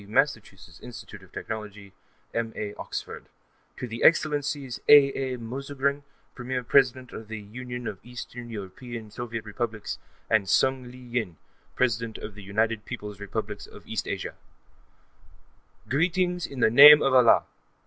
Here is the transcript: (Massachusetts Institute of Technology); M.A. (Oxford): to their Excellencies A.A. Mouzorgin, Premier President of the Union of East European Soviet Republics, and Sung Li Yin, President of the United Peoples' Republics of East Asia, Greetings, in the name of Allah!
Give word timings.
(Massachusetts 0.07 0.79
Institute 0.79 1.21
of 1.21 1.31
Technology); 1.31 1.93
M.A. 2.33 2.73
(Oxford): 2.73 3.25
to 3.77 3.87
their 3.87 3.99
Excellencies 4.01 4.79
A.A. 4.89 5.37
Mouzorgin, 5.37 6.01
Premier 6.33 6.63
President 6.63 7.11
of 7.13 7.27
the 7.27 7.37
Union 7.37 7.85
of 7.87 7.99
East 8.01 8.33
European 8.33 9.11
Soviet 9.11 9.45
Republics, 9.45 9.99
and 10.27 10.49
Sung 10.49 10.85
Li 10.89 10.97
Yin, 10.97 11.37
President 11.75 12.17
of 12.17 12.33
the 12.33 12.41
United 12.41 12.83
Peoples' 12.83 13.19
Republics 13.19 13.67
of 13.67 13.85
East 13.87 14.07
Asia, 14.07 14.33
Greetings, 15.87 16.47
in 16.47 16.61
the 16.61 16.71
name 16.71 17.03
of 17.03 17.13
Allah! 17.13 17.43